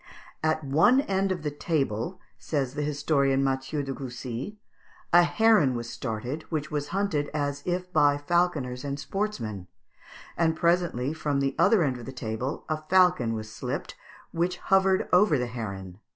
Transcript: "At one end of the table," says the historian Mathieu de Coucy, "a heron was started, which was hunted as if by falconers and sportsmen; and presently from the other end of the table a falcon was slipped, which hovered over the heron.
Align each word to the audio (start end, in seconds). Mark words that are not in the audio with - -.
"At 0.41 0.63
one 0.63 1.01
end 1.01 1.31
of 1.31 1.43
the 1.43 1.51
table," 1.51 2.19
says 2.39 2.73
the 2.73 2.81
historian 2.81 3.43
Mathieu 3.43 3.83
de 3.83 3.93
Coucy, 3.93 4.57
"a 5.13 5.21
heron 5.21 5.75
was 5.75 5.91
started, 5.91 6.41
which 6.49 6.71
was 6.71 6.87
hunted 6.87 7.29
as 7.35 7.61
if 7.67 7.93
by 7.93 8.17
falconers 8.17 8.83
and 8.83 8.99
sportsmen; 8.99 9.67
and 10.35 10.55
presently 10.55 11.13
from 11.13 11.39
the 11.39 11.55
other 11.59 11.83
end 11.83 11.99
of 11.99 12.07
the 12.07 12.11
table 12.11 12.65
a 12.67 12.81
falcon 12.81 13.35
was 13.35 13.51
slipped, 13.53 13.95
which 14.31 14.57
hovered 14.57 15.07
over 15.13 15.37
the 15.37 15.45
heron. 15.45 15.99